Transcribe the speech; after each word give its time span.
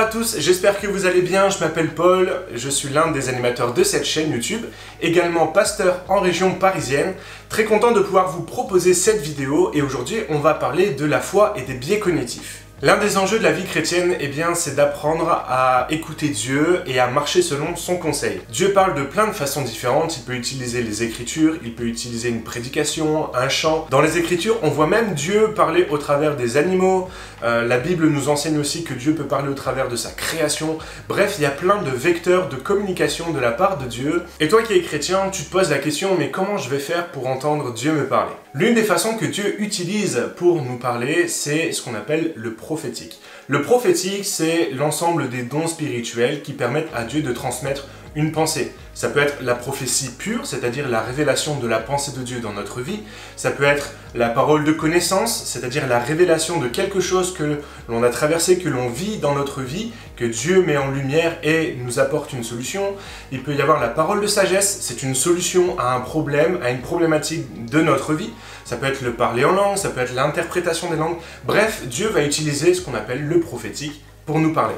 à 0.00 0.06
tous, 0.06 0.36
j'espère 0.38 0.80
que 0.80 0.86
vous 0.86 1.04
allez 1.04 1.20
bien, 1.20 1.50
je 1.50 1.58
m'appelle 1.58 1.94
Paul, 1.94 2.32
je 2.54 2.70
suis 2.70 2.88
l'un 2.88 3.10
des 3.10 3.28
animateurs 3.28 3.74
de 3.74 3.84
cette 3.84 4.06
chaîne 4.06 4.32
YouTube, 4.32 4.64
également 5.02 5.46
pasteur 5.46 6.04
en 6.08 6.20
région 6.20 6.54
parisienne. 6.54 7.12
Très 7.50 7.64
content 7.64 7.92
de 7.92 8.00
pouvoir 8.00 8.30
vous 8.30 8.42
proposer 8.42 8.94
cette 8.94 9.20
vidéo 9.20 9.70
et 9.74 9.82
aujourd'hui 9.82 10.20
on 10.30 10.38
va 10.38 10.54
parler 10.54 10.92
de 10.92 11.04
la 11.04 11.20
foi 11.20 11.52
et 11.56 11.62
des 11.62 11.74
biais 11.74 11.98
cognitifs. 11.98 12.62
L'un 12.82 12.96
des 12.96 13.18
enjeux 13.18 13.38
de 13.38 13.44
la 13.44 13.52
vie 13.52 13.66
chrétienne, 13.66 14.16
eh 14.20 14.28
bien, 14.28 14.54
c'est 14.54 14.74
d'apprendre 14.74 15.28
à 15.28 15.86
écouter 15.90 16.28
Dieu 16.28 16.80
et 16.86 16.98
à 16.98 17.08
marcher 17.08 17.42
selon 17.42 17.76
son 17.76 17.98
conseil. 17.98 18.40
Dieu 18.48 18.72
parle 18.72 18.94
de 18.94 19.02
plein 19.02 19.26
de 19.26 19.34
façons 19.34 19.60
différentes, 19.60 20.16
il 20.16 20.22
peut 20.22 20.32
utiliser 20.32 20.82
les 20.82 21.02
écritures, 21.02 21.56
il 21.62 21.74
peut 21.74 21.84
utiliser 21.84 22.30
une 22.30 22.42
prédication, 22.42 23.28
un 23.34 23.50
chant. 23.50 23.86
Dans 23.90 24.00
les 24.00 24.16
écritures, 24.16 24.56
on 24.62 24.70
voit 24.70 24.86
même 24.86 25.12
Dieu 25.12 25.52
parler 25.54 25.88
au 25.90 25.98
travers 25.98 26.36
des 26.36 26.56
animaux. 26.56 27.10
Euh, 27.42 27.66
la 27.66 27.76
Bible 27.76 28.06
nous 28.06 28.30
enseigne 28.30 28.56
aussi 28.56 28.82
que 28.82 28.94
Dieu 28.94 29.14
peut 29.14 29.26
parler 29.26 29.50
au 29.50 29.54
travers 29.54 29.88
de 29.88 29.96
sa 29.96 30.12
création. 30.12 30.78
Bref, 31.06 31.34
il 31.36 31.42
y 31.42 31.46
a 31.46 31.50
plein 31.50 31.82
de 31.82 31.90
vecteurs 31.90 32.48
de 32.48 32.56
communication 32.56 33.30
de 33.30 33.40
la 33.40 33.50
part 33.50 33.76
de 33.76 33.84
Dieu. 33.84 34.22
Et 34.40 34.48
toi 34.48 34.62
qui 34.62 34.72
es 34.72 34.80
chrétien, 34.80 35.28
tu 35.30 35.42
te 35.42 35.50
poses 35.50 35.68
la 35.68 35.78
question, 35.78 36.16
mais 36.18 36.30
comment 36.30 36.56
je 36.56 36.70
vais 36.70 36.78
faire 36.78 37.08
pour 37.08 37.26
entendre 37.26 37.74
Dieu 37.74 37.92
me 37.92 38.06
parler? 38.06 38.32
L'une 38.52 38.74
des 38.74 38.82
façons 38.82 39.16
que 39.16 39.26
Dieu 39.26 39.62
utilise 39.62 40.24
pour 40.36 40.60
nous 40.60 40.76
parler, 40.76 41.28
c'est 41.28 41.70
ce 41.70 41.82
qu'on 41.82 41.94
appelle 41.94 42.32
le 42.34 42.54
prophétique. 42.54 43.20
Le 43.46 43.62
prophétique, 43.62 44.24
c'est 44.24 44.70
l'ensemble 44.72 45.28
des 45.28 45.44
dons 45.44 45.68
spirituels 45.68 46.42
qui 46.42 46.52
permettent 46.52 46.92
à 46.92 47.04
Dieu 47.04 47.22
de 47.22 47.32
transmettre 47.32 47.86
une 48.14 48.32
pensée. 48.32 48.72
Ça 48.94 49.08
peut 49.08 49.20
être 49.20 49.38
la 49.40 49.54
prophétie 49.54 50.10
pure, 50.10 50.46
c'est-à-dire 50.46 50.88
la 50.88 51.00
révélation 51.00 51.58
de 51.58 51.66
la 51.66 51.78
pensée 51.78 52.12
de 52.12 52.22
Dieu 52.22 52.40
dans 52.40 52.52
notre 52.52 52.80
vie. 52.80 53.00
Ça 53.36 53.50
peut 53.50 53.64
être 53.64 53.92
la 54.14 54.28
parole 54.28 54.64
de 54.64 54.72
connaissance, 54.72 55.44
c'est-à-dire 55.44 55.86
la 55.86 55.98
révélation 55.98 56.58
de 56.58 56.68
quelque 56.68 57.00
chose 57.00 57.32
que 57.32 57.60
l'on 57.88 58.02
a 58.02 58.10
traversé, 58.10 58.58
que 58.58 58.68
l'on 58.68 58.88
vit 58.88 59.18
dans 59.18 59.34
notre 59.34 59.62
vie, 59.62 59.92
que 60.16 60.24
Dieu 60.24 60.62
met 60.62 60.76
en 60.76 60.90
lumière 60.90 61.38
et 61.42 61.76
nous 61.82 61.98
apporte 61.98 62.32
une 62.32 62.44
solution. 62.44 62.94
Il 63.32 63.42
peut 63.42 63.54
y 63.54 63.62
avoir 63.62 63.80
la 63.80 63.88
parole 63.88 64.20
de 64.20 64.26
sagesse, 64.26 64.78
c'est 64.82 65.02
une 65.02 65.14
solution 65.14 65.78
à 65.78 65.94
un 65.94 66.00
problème, 66.00 66.58
à 66.62 66.70
une 66.70 66.80
problématique 66.80 67.66
de 67.70 67.80
notre 67.80 68.12
vie. 68.12 68.30
Ça 68.64 68.76
peut 68.76 68.86
être 68.86 69.02
le 69.02 69.14
parler 69.14 69.44
en 69.44 69.52
langue, 69.52 69.76
ça 69.76 69.88
peut 69.88 70.00
être 70.00 70.14
l'interprétation 70.14 70.90
des 70.90 70.96
langues. 70.96 71.16
Bref, 71.44 71.84
Dieu 71.86 72.08
va 72.08 72.22
utiliser 72.22 72.74
ce 72.74 72.82
qu'on 72.82 72.94
appelle 72.94 73.26
le 73.26 73.40
prophétique 73.40 74.04
pour 74.26 74.38
nous 74.40 74.52
parler. 74.52 74.74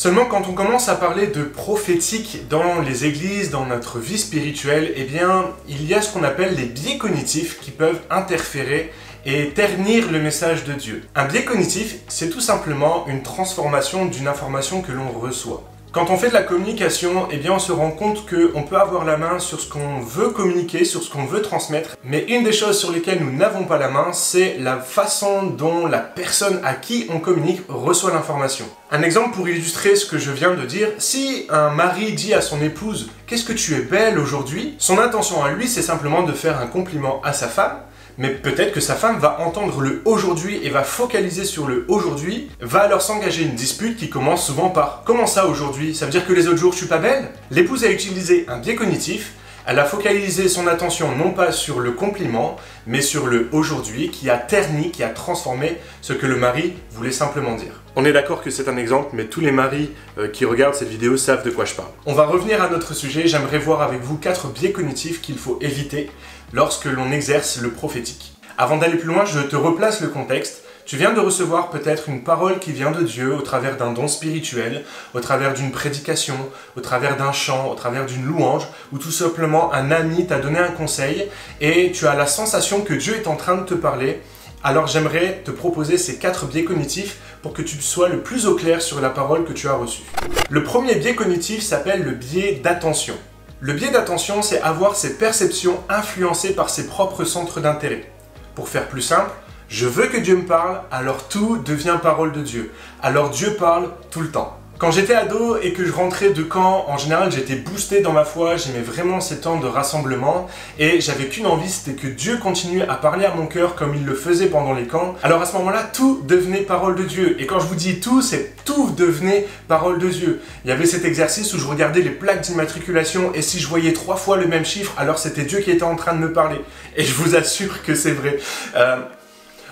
Seulement 0.00 0.24
quand 0.24 0.48
on 0.48 0.54
commence 0.54 0.88
à 0.88 0.94
parler 0.94 1.26
de 1.26 1.42
prophétique 1.42 2.48
dans 2.48 2.80
les 2.80 3.04
églises, 3.04 3.50
dans 3.50 3.66
notre 3.66 3.98
vie 3.98 4.16
spirituelle, 4.16 4.94
eh 4.96 5.04
bien, 5.04 5.50
il 5.68 5.86
y 5.86 5.92
a 5.92 6.00
ce 6.00 6.10
qu'on 6.10 6.22
appelle 6.22 6.54
les 6.54 6.64
biais 6.64 6.96
cognitifs 6.96 7.60
qui 7.60 7.70
peuvent 7.70 8.00
interférer 8.08 8.94
et 9.26 9.50
ternir 9.50 10.10
le 10.10 10.18
message 10.18 10.64
de 10.64 10.72
Dieu. 10.72 11.02
Un 11.14 11.26
biais 11.26 11.44
cognitif, 11.44 11.96
c'est 12.08 12.30
tout 12.30 12.40
simplement 12.40 13.06
une 13.08 13.22
transformation 13.22 14.06
d'une 14.06 14.26
information 14.26 14.80
que 14.80 14.90
l'on 14.90 15.10
reçoit. 15.10 15.70
Quand 15.92 16.08
on 16.08 16.16
fait 16.16 16.28
de 16.28 16.34
la 16.34 16.44
communication, 16.44 17.26
eh 17.32 17.50
on 17.50 17.58
se 17.58 17.72
rend 17.72 17.90
compte 17.90 18.24
qu'on 18.24 18.62
peut 18.62 18.76
avoir 18.76 19.04
la 19.04 19.16
main 19.16 19.40
sur 19.40 19.58
ce 19.58 19.68
qu'on 19.68 19.98
veut 19.98 20.30
communiquer, 20.30 20.84
sur 20.84 21.02
ce 21.02 21.10
qu'on 21.10 21.24
veut 21.24 21.42
transmettre, 21.42 21.96
mais 22.04 22.26
une 22.28 22.44
des 22.44 22.52
choses 22.52 22.78
sur 22.78 22.92
lesquelles 22.92 23.18
nous 23.20 23.36
n'avons 23.36 23.64
pas 23.64 23.76
la 23.76 23.88
main, 23.88 24.12
c'est 24.12 24.56
la 24.60 24.76
façon 24.76 25.42
dont 25.42 25.88
la 25.88 25.98
personne 25.98 26.60
à 26.62 26.74
qui 26.74 27.08
on 27.10 27.18
communique 27.18 27.62
reçoit 27.68 28.12
l'information. 28.12 28.66
Un 28.92 29.02
exemple 29.02 29.34
pour 29.34 29.48
illustrer 29.48 29.96
ce 29.96 30.06
que 30.06 30.16
je 30.16 30.30
viens 30.30 30.54
de 30.54 30.64
dire, 30.64 30.90
si 30.98 31.46
un 31.50 31.70
mari 31.70 32.12
dit 32.12 32.34
à 32.34 32.40
son 32.40 32.62
épouse 32.62 33.10
«Qu'est-ce 33.26 33.44
que 33.44 33.52
tu 33.52 33.74
es 33.74 33.80
belle 33.80 34.20
aujourd'hui?», 34.20 34.76
son 34.78 34.98
intention 34.98 35.42
à 35.42 35.50
lui, 35.50 35.66
c'est 35.66 35.82
simplement 35.82 36.22
de 36.22 36.32
faire 36.32 36.60
un 36.60 36.68
compliment 36.68 37.20
à 37.24 37.32
sa 37.32 37.48
femme, 37.48 37.78
mais 38.20 38.28
peut-être 38.28 38.72
que 38.72 38.80
sa 38.80 38.96
femme 38.96 39.18
va 39.18 39.40
entendre 39.40 39.80
le 39.80 40.02
aujourd'hui 40.04 40.60
et 40.62 40.68
va 40.68 40.82
focaliser 40.82 41.46
sur 41.46 41.66
le 41.66 41.86
aujourd'hui, 41.88 42.50
va 42.60 42.80
alors 42.80 43.00
s'engager 43.00 43.44
une 43.44 43.54
dispute 43.54 43.96
qui 43.96 44.10
commence 44.10 44.46
souvent 44.46 44.68
par 44.68 45.04
Comment 45.06 45.26
ça 45.26 45.46
aujourd'hui? 45.46 45.94
Ça 45.94 46.04
veut 46.04 46.12
dire 46.12 46.26
que 46.26 46.34
les 46.34 46.46
autres 46.46 46.58
jours 46.58 46.72
je 46.72 46.78
suis 46.78 46.86
pas 46.86 46.98
belle? 46.98 47.30
L'épouse 47.50 47.82
a 47.82 47.90
utilisé 47.90 48.44
un 48.46 48.58
biais 48.58 48.74
cognitif, 48.74 49.32
elle 49.66 49.78
a 49.78 49.84
focalisé 49.84 50.48
son 50.48 50.66
attention 50.66 51.14
non 51.16 51.30
pas 51.30 51.52
sur 51.52 51.80
le 51.80 51.92
compliment, 51.92 52.56
mais 52.86 53.02
sur 53.02 53.26
le 53.26 53.48
aujourd'hui 53.52 54.10
qui 54.10 54.30
a 54.30 54.38
terni, 54.38 54.90
qui 54.90 55.02
a 55.02 55.08
transformé 55.08 55.76
ce 56.00 56.12
que 56.12 56.26
le 56.26 56.36
mari 56.36 56.74
voulait 56.90 57.12
simplement 57.12 57.54
dire. 57.54 57.82
On 57.96 58.04
est 58.04 58.12
d'accord 58.12 58.42
que 58.42 58.50
c'est 58.50 58.68
un 58.68 58.76
exemple, 58.76 59.10
mais 59.12 59.26
tous 59.26 59.40
les 59.40 59.52
maris 59.52 59.90
euh, 60.18 60.28
qui 60.28 60.44
regardent 60.44 60.74
cette 60.74 60.88
vidéo 60.88 61.16
savent 61.16 61.44
de 61.44 61.50
quoi 61.50 61.64
je 61.64 61.74
parle. 61.74 61.88
On 62.06 62.14
va 62.14 62.24
revenir 62.24 62.62
à 62.62 62.68
notre 62.68 62.94
sujet, 62.94 63.26
j'aimerais 63.26 63.58
voir 63.58 63.82
avec 63.82 64.00
vous 64.00 64.16
quatre 64.16 64.48
biais 64.48 64.72
cognitifs 64.72 65.20
qu'il 65.20 65.38
faut 65.38 65.58
éviter 65.60 66.10
lorsque 66.52 66.86
l'on 66.86 67.12
exerce 67.12 67.60
le 67.60 67.70
prophétique. 67.70 68.32
Avant 68.58 68.76
d'aller 68.76 68.96
plus 68.96 69.08
loin, 69.08 69.24
je 69.24 69.40
te 69.40 69.56
replace 69.56 70.00
le 70.00 70.08
contexte. 70.08 70.64
Tu 70.90 70.96
viens 70.96 71.12
de 71.12 71.20
recevoir 71.20 71.70
peut-être 71.70 72.08
une 72.08 72.24
parole 72.24 72.58
qui 72.58 72.72
vient 72.72 72.90
de 72.90 73.04
Dieu 73.04 73.32
au 73.32 73.42
travers 73.42 73.76
d'un 73.76 73.92
don 73.92 74.08
spirituel, 74.08 74.84
au 75.14 75.20
travers 75.20 75.54
d'une 75.54 75.70
prédication, 75.70 76.34
au 76.76 76.80
travers 76.80 77.16
d'un 77.16 77.30
chant, 77.30 77.70
au 77.70 77.76
travers 77.76 78.06
d'une 78.06 78.24
louange, 78.24 78.66
ou 78.92 78.98
tout 78.98 79.12
simplement 79.12 79.72
un 79.72 79.92
ami 79.92 80.26
t'a 80.26 80.40
donné 80.40 80.58
un 80.58 80.72
conseil 80.72 81.28
et 81.60 81.92
tu 81.92 82.08
as 82.08 82.16
la 82.16 82.26
sensation 82.26 82.80
que 82.80 82.92
Dieu 82.92 83.14
est 83.14 83.28
en 83.28 83.36
train 83.36 83.58
de 83.58 83.64
te 83.64 83.74
parler. 83.74 84.20
Alors 84.64 84.88
j'aimerais 84.88 85.42
te 85.44 85.52
proposer 85.52 85.96
ces 85.96 86.16
quatre 86.16 86.46
biais 86.46 86.64
cognitifs 86.64 87.18
pour 87.40 87.52
que 87.52 87.62
tu 87.62 87.80
sois 87.80 88.08
le 88.08 88.22
plus 88.22 88.48
au 88.48 88.56
clair 88.56 88.82
sur 88.82 89.00
la 89.00 89.10
parole 89.10 89.44
que 89.44 89.52
tu 89.52 89.68
as 89.68 89.74
reçue. 89.74 90.02
Le 90.48 90.64
premier 90.64 90.96
biais 90.96 91.14
cognitif 91.14 91.62
s'appelle 91.62 92.02
le 92.02 92.16
biais 92.16 92.60
d'attention. 92.64 93.14
Le 93.60 93.74
biais 93.74 93.92
d'attention, 93.92 94.42
c'est 94.42 94.60
avoir 94.60 94.96
ses 94.96 95.18
perceptions 95.18 95.78
influencées 95.88 96.52
par 96.52 96.68
ses 96.68 96.88
propres 96.88 97.22
centres 97.22 97.60
d'intérêt. 97.60 98.10
Pour 98.56 98.68
faire 98.68 98.88
plus 98.88 99.02
simple, 99.02 99.30
je 99.70 99.86
veux 99.86 100.08
que 100.08 100.16
Dieu 100.16 100.34
me 100.34 100.42
parle, 100.42 100.80
alors 100.90 101.28
tout 101.28 101.58
devient 101.58 101.96
parole 102.02 102.32
de 102.32 102.42
Dieu. 102.42 102.72
Alors 103.00 103.30
Dieu 103.30 103.54
parle 103.54 103.90
tout 104.10 104.20
le 104.20 104.28
temps. 104.28 104.58
Quand 104.78 104.90
j'étais 104.90 105.14
ado 105.14 105.58
et 105.62 105.72
que 105.72 105.84
je 105.84 105.92
rentrais 105.92 106.30
de 106.30 106.42
camp, 106.42 106.86
en 106.88 106.98
général 106.98 107.30
j'étais 107.30 107.54
boosté 107.54 108.00
dans 108.00 108.12
ma 108.12 108.24
foi, 108.24 108.56
j'aimais 108.56 108.80
vraiment 108.80 109.20
ces 109.20 109.40
temps 109.40 109.60
de 109.60 109.68
rassemblement 109.68 110.48
et 110.80 111.00
j'avais 111.00 111.26
qu'une 111.26 111.46
envie, 111.46 111.68
c'était 111.68 111.92
que 111.92 112.08
Dieu 112.08 112.38
continue 112.38 112.82
à 112.82 112.94
parler 112.94 113.26
à 113.26 113.34
mon 113.34 113.46
cœur 113.46 113.76
comme 113.76 113.94
il 113.94 114.04
le 114.04 114.14
faisait 114.14 114.46
pendant 114.46 114.72
les 114.74 114.86
camps. 114.86 115.14
Alors 115.22 115.40
à 115.40 115.46
ce 115.46 115.52
moment-là, 115.58 115.84
tout 115.92 116.20
devenait 116.26 116.62
parole 116.62 116.96
de 116.96 117.04
Dieu. 117.04 117.36
Et 117.40 117.46
quand 117.46 117.60
je 117.60 117.66
vous 117.66 117.76
dis 117.76 118.00
tout, 118.00 118.22
c'est 118.22 118.64
tout 118.64 118.90
devenait 118.90 119.46
parole 119.68 119.98
de 120.00 120.08
Dieu. 120.08 120.40
Il 120.64 120.70
y 120.70 120.72
avait 120.72 120.86
cet 120.86 121.04
exercice 121.04 121.54
où 121.54 121.58
je 121.58 121.66
regardais 121.66 122.00
les 122.00 122.10
plaques 122.10 122.40
d'immatriculation 122.40 123.32
et 123.34 123.42
si 123.42 123.60
je 123.60 123.68
voyais 123.68 123.92
trois 123.92 124.16
fois 124.16 124.36
le 124.36 124.48
même 124.48 124.64
chiffre, 124.64 124.94
alors 124.98 125.18
c'était 125.18 125.44
Dieu 125.44 125.60
qui 125.60 125.70
était 125.70 125.84
en 125.84 125.94
train 125.94 126.14
de 126.14 126.20
me 126.20 126.32
parler. 126.32 126.60
Et 126.96 127.04
je 127.04 127.14
vous 127.14 127.36
assure 127.36 127.84
que 127.84 127.94
c'est 127.94 128.12
vrai. 128.12 128.38
Euh, 128.74 128.96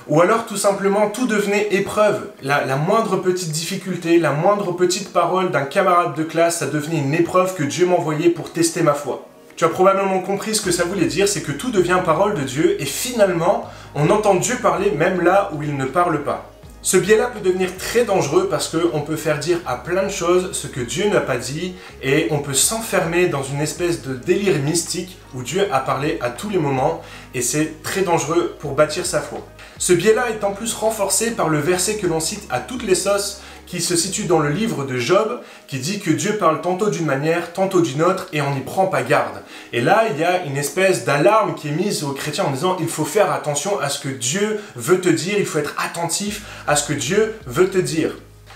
ou 0.08 0.22
alors 0.22 0.46
tout 0.46 0.56
simplement 0.56 1.10
tout 1.10 1.26
devenait 1.26 1.68
épreuve. 1.70 2.30
La, 2.42 2.76
moindre 2.76 3.16
petite 3.16 3.52
difficulté, 3.52 4.18
la 4.18 4.32
moindre 4.32 4.72
petite 4.72 5.12
parole 5.12 5.50
d'un 5.50 5.64
camarade 5.64 6.14
de 6.14 6.22
classe, 6.22 6.58
ça 6.58 6.66
devenait 6.66 6.98
une 6.98 7.14
épreuve 7.14 7.54
que 7.54 7.62
Dieu 7.62 7.86
m'envoyait 7.86 8.30
pour 8.30 8.52
tester 8.52 8.82
ma 8.82 8.94
foi. 8.94 9.26
Tu 9.56 9.64
as 9.64 9.68
probablement 9.68 10.20
compris 10.20 10.54
ce 10.54 10.62
que 10.62 10.70
ça 10.70 10.84
voulait 10.84 11.06
dire, 11.06 11.28
c'est 11.28 11.42
que 11.42 11.52
tout 11.52 11.70
devient 11.70 11.98
parole 12.04 12.34
de 12.34 12.42
Dieu 12.42 12.80
et 12.80 12.86
finalement 12.86 13.68
on 13.94 14.08
entend 14.10 14.36
Dieu 14.36 14.56
parler 14.62 14.92
même 14.92 15.20
là 15.20 15.50
où 15.52 15.62
il 15.62 15.76
ne 15.76 15.84
parle 15.84 16.22
pas. 16.22 16.50
Ce 16.80 16.96
biais-là 16.96 17.26
peut 17.26 17.40
devenir 17.40 17.76
très 17.76 18.04
dangereux 18.04 18.46
parce 18.48 18.68
qu'on 18.68 19.02
peut 19.02 19.16
faire 19.16 19.40
dire 19.40 19.58
à 19.66 19.76
plein 19.76 20.04
de 20.04 20.10
choses 20.10 20.52
ce 20.52 20.68
que 20.68 20.80
Dieu 20.80 21.10
n'a 21.10 21.20
pas 21.20 21.36
dit 21.36 21.74
et 22.02 22.28
on 22.30 22.38
peut 22.38 22.54
s'enfermer 22.54 23.26
dans 23.26 23.42
une 23.42 23.60
espèce 23.60 24.00
de 24.02 24.14
délire 24.14 24.58
mystique 24.60 25.18
où 25.34 25.42
Dieu 25.42 25.66
a 25.72 25.80
parlé 25.80 26.18
à 26.22 26.30
tous 26.30 26.48
les 26.48 26.58
moments 26.58 27.02
et 27.34 27.42
c'est 27.42 27.82
très 27.82 28.02
dangereux 28.02 28.56
pour 28.60 28.72
bâtir 28.72 29.04
sa 29.04 29.20
foi. 29.20 29.40
Ce 29.78 29.92
biais-là 29.92 30.30
est 30.30 30.42
en 30.42 30.52
plus 30.52 30.74
renforcé 30.74 31.30
par 31.30 31.48
le 31.48 31.60
verset 31.60 31.98
que 31.98 32.06
l'on 32.08 32.18
cite 32.18 32.42
à 32.50 32.58
toutes 32.58 32.82
les 32.82 32.96
sauces 32.96 33.40
qui 33.64 33.80
se 33.80 33.94
situe 33.94 34.24
dans 34.24 34.40
le 34.40 34.50
livre 34.50 34.84
de 34.84 34.98
Job, 34.98 35.40
qui 35.68 35.78
dit 35.78 36.00
que 36.00 36.10
Dieu 36.10 36.36
parle 36.36 36.62
tantôt 36.62 36.90
d'une 36.90 37.04
manière, 37.04 37.52
tantôt 37.52 37.80
d'une 37.80 38.02
autre, 38.02 38.26
et 38.32 38.40
on 38.40 38.54
n'y 38.54 38.62
prend 38.62 38.86
pas 38.86 39.02
garde. 39.02 39.42
Et 39.72 39.80
là, 39.80 40.06
il 40.10 40.18
y 40.18 40.24
a 40.24 40.44
une 40.44 40.56
espèce 40.56 41.04
d'alarme 41.04 41.54
qui 41.54 41.68
est 41.68 41.72
mise 41.72 42.02
aux 42.02 42.12
chrétiens 42.12 42.44
en 42.44 42.50
disant, 42.50 42.76
il 42.80 42.88
faut 42.88 43.04
faire 43.04 43.30
attention 43.30 43.78
à 43.78 43.88
ce 43.88 44.00
que 44.00 44.08
Dieu 44.08 44.60
veut 44.74 45.00
te 45.00 45.08
dire, 45.08 45.36
il 45.38 45.46
faut 45.46 45.58
être 45.58 45.76
attentif 45.78 46.42
à 46.66 46.74
ce 46.74 46.88
que 46.88 46.94
Dieu 46.94 47.36
veut 47.46 47.70
te 47.70 47.78
dire. 47.78 48.12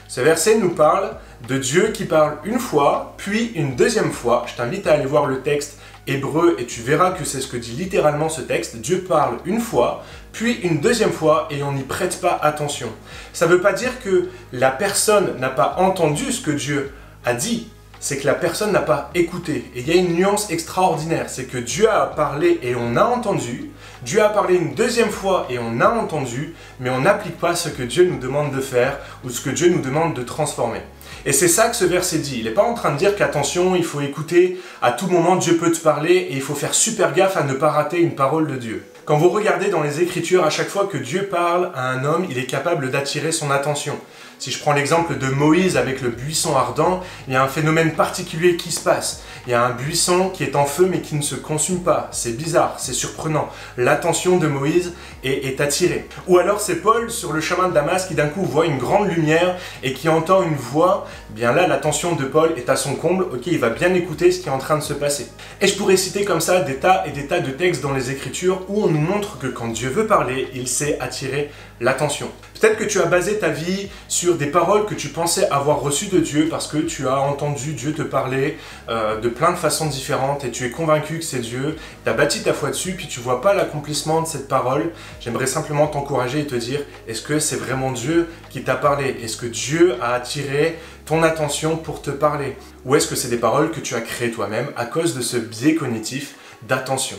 Ce 0.08 0.20
verset 0.20 0.56
nous 0.56 0.70
parle 0.70 1.10
de 1.46 1.56
Dieu 1.56 1.88
qui 1.88 2.04
parle 2.04 2.38
une 2.44 2.58
fois, 2.58 3.14
puis 3.16 3.52
une 3.54 3.76
deuxième 3.76 4.12
fois. 4.12 4.44
Je 4.46 4.56
t'invite 4.56 4.86
à 4.86 4.94
aller 4.94 5.06
voir 5.06 5.26
le 5.26 5.40
texte 5.42 5.78
hébreu 6.06 6.56
et 6.58 6.66
tu 6.66 6.80
verras 6.80 7.12
que 7.12 7.24
c'est 7.24 7.40
ce 7.40 7.46
que 7.46 7.56
dit 7.56 7.72
littéralement 7.72 8.28
ce 8.28 8.40
texte. 8.40 8.76
Dieu 8.76 9.04
parle 9.06 9.38
une 9.44 9.60
fois, 9.60 10.04
puis 10.32 10.54
une 10.62 10.80
deuxième 10.80 11.12
fois 11.12 11.48
et 11.50 11.62
on 11.62 11.72
n'y 11.72 11.82
prête 11.82 12.20
pas 12.20 12.38
attention. 12.42 12.88
Ça 13.32 13.46
ne 13.46 13.52
veut 13.52 13.60
pas 13.60 13.72
dire 13.72 14.00
que 14.02 14.28
la 14.52 14.70
personne 14.70 15.38
n'a 15.38 15.50
pas 15.50 15.76
entendu 15.78 16.32
ce 16.32 16.40
que 16.40 16.50
Dieu 16.50 16.92
a 17.24 17.34
dit, 17.34 17.68
c'est 18.00 18.18
que 18.18 18.26
la 18.26 18.34
personne 18.34 18.72
n'a 18.72 18.80
pas 18.80 19.10
écouté. 19.14 19.70
Et 19.74 19.80
il 19.80 19.88
y 19.88 19.92
a 19.92 19.94
une 19.94 20.14
nuance 20.14 20.50
extraordinaire, 20.50 21.30
c'est 21.30 21.44
que 21.44 21.58
Dieu 21.58 21.88
a 21.88 22.06
parlé 22.06 22.58
et 22.62 22.74
on 22.74 22.96
a 22.96 23.04
entendu, 23.04 23.70
Dieu 24.04 24.20
a 24.20 24.30
parlé 24.30 24.56
une 24.56 24.74
deuxième 24.74 25.10
fois 25.10 25.46
et 25.48 25.60
on 25.60 25.80
a 25.80 25.88
entendu, 25.88 26.54
mais 26.80 26.90
on 26.90 27.02
n'applique 27.02 27.38
pas 27.38 27.54
ce 27.54 27.68
que 27.68 27.84
Dieu 27.84 28.04
nous 28.04 28.18
demande 28.18 28.52
de 28.52 28.60
faire 28.60 28.98
ou 29.24 29.30
ce 29.30 29.40
que 29.40 29.50
Dieu 29.50 29.68
nous 29.68 29.80
demande 29.80 30.14
de 30.14 30.24
transformer. 30.24 30.80
Et 31.24 31.32
c'est 31.32 31.46
ça 31.46 31.68
que 31.68 31.76
ce 31.76 31.84
verset 31.84 32.18
dit. 32.18 32.38
Il 32.38 32.44
n'est 32.44 32.50
pas 32.50 32.64
en 32.64 32.74
train 32.74 32.90
de 32.90 32.98
dire 32.98 33.14
qu'attention, 33.14 33.76
il 33.76 33.84
faut 33.84 34.00
écouter, 34.00 34.60
à 34.82 34.90
tout 34.90 35.06
moment 35.06 35.36
Dieu 35.36 35.56
peut 35.56 35.70
te 35.70 35.78
parler 35.78 36.14
et 36.14 36.34
il 36.34 36.40
faut 36.40 36.56
faire 36.56 36.74
super 36.74 37.12
gaffe 37.12 37.36
à 37.36 37.44
ne 37.44 37.54
pas 37.54 37.70
rater 37.70 38.00
une 38.00 38.16
parole 38.16 38.48
de 38.48 38.56
Dieu. 38.56 38.84
Quand 39.04 39.18
vous 39.18 39.28
regardez 39.28 39.68
dans 39.68 39.82
les 39.82 40.00
Écritures, 40.00 40.44
à 40.44 40.50
chaque 40.50 40.68
fois 40.68 40.88
que 40.90 40.98
Dieu 40.98 41.28
parle 41.30 41.70
à 41.76 41.88
un 41.90 42.04
homme, 42.04 42.26
il 42.28 42.38
est 42.38 42.46
capable 42.46 42.90
d'attirer 42.90 43.30
son 43.30 43.52
attention. 43.52 43.96
Si 44.42 44.50
je 44.50 44.58
prends 44.58 44.72
l'exemple 44.72 45.18
de 45.18 45.28
Moïse 45.28 45.76
avec 45.76 46.00
le 46.00 46.08
buisson 46.08 46.56
ardent, 46.56 47.00
il 47.28 47.32
y 47.32 47.36
a 47.36 47.44
un 47.44 47.46
phénomène 47.46 47.92
particulier 47.92 48.56
qui 48.56 48.72
se 48.72 48.80
passe. 48.80 49.22
Il 49.46 49.52
y 49.52 49.54
a 49.54 49.64
un 49.64 49.70
buisson 49.70 50.30
qui 50.30 50.42
est 50.42 50.56
en 50.56 50.64
feu 50.64 50.88
mais 50.90 51.00
qui 51.00 51.14
ne 51.14 51.22
se 51.22 51.36
consume 51.36 51.84
pas. 51.84 52.08
C'est 52.10 52.36
bizarre, 52.36 52.74
c'est 52.76 52.92
surprenant. 52.92 53.48
L'attention 53.76 54.38
de 54.38 54.48
Moïse 54.48 54.94
est, 55.22 55.60
attirée. 55.60 56.08
Ou 56.26 56.38
alors 56.38 56.60
c'est 56.60 56.82
Paul 56.82 57.08
sur 57.08 57.32
le 57.32 57.40
chemin 57.40 57.68
de 57.68 57.74
Damas 57.74 58.08
qui 58.08 58.16
d'un 58.16 58.26
coup 58.26 58.42
voit 58.42 58.66
une 58.66 58.78
grande 58.78 59.08
lumière 59.08 59.56
et 59.84 59.92
qui 59.92 60.08
entend 60.08 60.42
une 60.42 60.56
voix. 60.56 61.06
Eh 61.30 61.34
bien 61.36 61.52
là, 61.52 61.68
l'attention 61.68 62.16
de 62.16 62.24
Paul 62.24 62.54
est 62.56 62.68
à 62.68 62.74
son 62.74 62.96
comble. 62.96 63.22
Ok, 63.22 63.46
il 63.46 63.60
va 63.60 63.70
bien 63.70 63.94
écouter 63.94 64.32
ce 64.32 64.40
qui 64.40 64.48
est 64.48 64.52
en 64.52 64.58
train 64.58 64.76
de 64.76 64.82
se 64.82 64.92
passer. 64.92 65.28
Et 65.60 65.68
je 65.68 65.76
pourrais 65.76 65.96
citer 65.96 66.24
comme 66.24 66.40
ça 66.40 66.62
des 66.62 66.78
tas 66.78 67.04
et 67.06 67.12
des 67.12 67.28
tas 67.28 67.38
de 67.38 67.52
textes 67.52 67.80
dans 67.80 67.92
les 67.92 68.10
Écritures 68.10 68.62
où 68.68 68.82
on 68.82 68.88
nous 68.88 69.00
montre 69.00 69.38
que 69.38 69.46
quand 69.46 69.68
Dieu 69.68 69.88
veut 69.88 70.08
parler, 70.08 70.48
il 70.52 70.66
sait 70.66 70.98
attirer 70.98 71.52
l'attention. 71.82 72.30
Peut-être 72.58 72.78
que 72.78 72.84
tu 72.84 73.00
as 73.00 73.06
basé 73.06 73.40
ta 73.40 73.48
vie 73.48 73.88
sur 74.06 74.36
des 74.36 74.46
paroles 74.46 74.86
que 74.86 74.94
tu 74.94 75.08
pensais 75.08 75.48
avoir 75.50 75.80
reçues 75.80 76.06
de 76.06 76.20
Dieu 76.20 76.46
parce 76.48 76.68
que 76.68 76.78
tu 76.78 77.08
as 77.08 77.20
entendu 77.20 77.72
Dieu 77.72 77.92
te 77.92 78.02
parler 78.02 78.56
euh, 78.88 79.20
de 79.20 79.28
plein 79.28 79.50
de 79.50 79.56
façons 79.56 79.86
différentes 79.86 80.44
et 80.44 80.52
tu 80.52 80.64
es 80.64 80.70
convaincu 80.70 81.18
que 81.18 81.24
c'est 81.24 81.40
Dieu. 81.40 81.76
Tu 82.04 82.10
as 82.10 82.12
bâti 82.12 82.42
ta 82.42 82.52
foi 82.52 82.70
dessus 82.70 82.92
puis 82.92 83.08
tu 83.08 83.18
vois 83.18 83.40
pas 83.40 83.52
l'accomplissement 83.52 84.22
de 84.22 84.28
cette 84.28 84.46
parole. 84.46 84.92
J'aimerais 85.20 85.48
simplement 85.48 85.88
t'encourager 85.88 86.38
et 86.38 86.46
te 86.46 86.54
dire 86.54 86.80
est-ce 87.08 87.22
que 87.22 87.40
c'est 87.40 87.56
vraiment 87.56 87.90
Dieu 87.90 88.28
qui 88.48 88.62
t'a 88.62 88.76
parlé? 88.76 89.16
Est-ce 89.20 89.36
que 89.36 89.46
Dieu 89.46 89.96
a 90.00 90.14
attiré 90.14 90.78
ton 91.04 91.24
attention 91.24 91.76
pour 91.76 92.00
te 92.00 92.10
parler? 92.10 92.56
Ou 92.84 92.94
est-ce 92.94 93.08
que 93.08 93.16
c'est 93.16 93.28
des 93.28 93.38
paroles 93.38 93.72
que 93.72 93.80
tu 93.80 93.96
as 93.96 94.00
créées 94.02 94.30
toi-même 94.30 94.68
à 94.76 94.86
cause 94.86 95.16
de 95.16 95.20
ce 95.20 95.36
biais 95.36 95.74
cognitif 95.74 96.36
d'attention? 96.62 97.18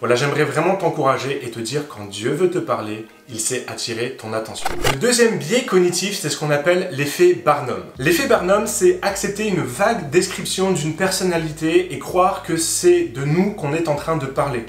Voilà, 0.00 0.14
j'aimerais 0.14 0.44
vraiment 0.44 0.76
t'encourager 0.76 1.46
et 1.46 1.50
te 1.50 1.58
dire 1.58 1.88
quand 1.88 2.04
Dieu 2.04 2.30
veut 2.30 2.50
te 2.50 2.58
parler, 2.58 3.06
il 3.30 3.40
sait 3.40 3.64
attirer 3.66 4.10
ton 4.10 4.34
attention. 4.34 4.68
Le 4.92 4.98
deuxième 4.98 5.38
biais 5.38 5.64
cognitif, 5.64 6.18
c'est 6.20 6.28
ce 6.28 6.36
qu'on 6.36 6.50
appelle 6.50 6.90
l'effet 6.92 7.32
Barnum. 7.32 7.82
L'effet 7.96 8.26
Barnum, 8.26 8.66
c'est 8.66 8.98
accepter 9.00 9.48
une 9.48 9.62
vague 9.62 10.10
description 10.10 10.72
d'une 10.72 10.96
personnalité 10.96 11.94
et 11.94 11.98
croire 11.98 12.42
que 12.42 12.58
c'est 12.58 13.04
de 13.04 13.24
nous 13.24 13.52
qu'on 13.52 13.72
est 13.72 13.88
en 13.88 13.94
train 13.94 14.18
de 14.18 14.26
parler. 14.26 14.66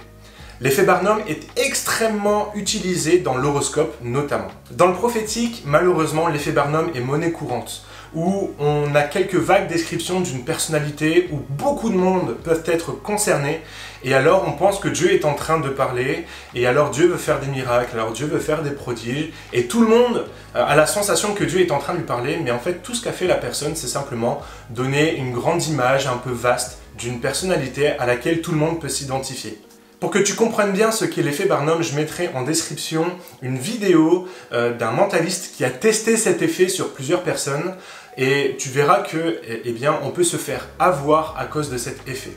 L'effet 0.61 0.83
Barnum 0.83 1.19
est 1.27 1.45
extrêmement 1.59 2.53
utilisé 2.55 3.19
dans 3.19 3.35
l'horoscope 3.35 3.95
notamment. 4.01 4.47
Dans 4.71 4.87
le 4.87 4.93
prophétique, 4.93 5.63
malheureusement, 5.65 6.29
l'effet 6.29 6.51
Barnum 6.51 6.89
est 6.95 7.01
monnaie 7.01 7.31
courante 7.31 7.83
où 8.13 8.51
on 8.59 8.93
a 8.95 9.03
quelques 9.03 9.35
vagues 9.35 9.67
descriptions 9.67 10.21
d'une 10.21 10.43
personnalité 10.43 11.29
où 11.31 11.37
beaucoup 11.49 11.89
de 11.89 11.95
monde 11.95 12.35
peuvent 12.43 12.63
être 12.65 12.91
concernés 12.91 13.61
et 14.03 14.13
alors 14.13 14.45
on 14.47 14.53
pense 14.53 14.79
que 14.79 14.87
Dieu 14.87 15.11
est 15.11 15.25
en 15.25 15.33
train 15.33 15.59
de 15.59 15.69
parler 15.69 16.25
et 16.55 16.67
alors 16.67 16.91
Dieu 16.91 17.07
veut 17.07 17.17
faire 17.17 17.39
des 17.39 17.47
miracles, 17.47 17.97
alors 17.97 18.11
Dieu 18.11 18.27
veut 18.27 18.39
faire 18.39 18.63
des 18.63 18.71
prodiges 18.71 19.31
et 19.53 19.65
tout 19.65 19.81
le 19.81 19.87
monde 19.87 20.25
euh, 20.55 20.65
a 20.65 20.75
la 20.75 20.85
sensation 20.85 21.33
que 21.33 21.43
Dieu 21.43 21.61
est 21.61 21.71
en 21.71 21.79
train 21.79 21.93
de 21.93 21.99
lui 21.99 22.05
parler 22.05 22.37
mais 22.43 22.51
en 22.51 22.59
fait 22.59 22.83
tout 22.83 22.93
ce 22.93 23.03
qu'a 23.03 23.11
fait 23.11 23.27
la 23.27 23.35
personne 23.35 23.75
c'est 23.75 23.87
simplement 23.87 24.41
donner 24.69 25.15
une 25.15 25.33
grande 25.33 25.63
image 25.65 26.07
un 26.07 26.17
peu 26.17 26.31
vaste 26.31 26.79
d'une 26.97 27.19
personnalité 27.19 27.89
à 27.89 28.05
laquelle 28.05 28.41
tout 28.41 28.51
le 28.51 28.57
monde 28.57 28.81
peut 28.81 28.89
s'identifier. 28.89 29.59
Pour 29.99 30.11
que 30.11 30.19
tu 30.19 30.35
comprennes 30.35 30.73
bien 30.73 30.91
ce 30.91 31.05
qu'est 31.05 31.23
l'effet 31.23 31.45
Barnum, 31.45 31.81
je 31.81 31.95
mettrai 31.95 32.29
en 32.35 32.43
description 32.43 33.05
une 33.41 33.57
vidéo 33.57 34.27
euh, 34.51 34.77
d'un 34.77 34.91
mentaliste 34.91 35.55
qui 35.55 35.65
a 35.65 35.71
testé 35.71 36.17
cet 36.17 36.43
effet 36.43 36.67
sur 36.67 36.93
plusieurs 36.93 37.23
personnes 37.23 37.75
et 38.15 38.55
tu 38.59 38.69
verras 38.69 39.01
que 39.01 39.41
eh, 39.47 39.63
eh 39.65 39.89
on 40.03 40.11
peut 40.11 40.23
se 40.23 40.37
faire 40.37 40.67
avoir 40.77 41.35
à 41.39 41.45
cause 41.45 41.71
de 41.71 41.79
cet 41.79 42.07
effet. 42.07 42.33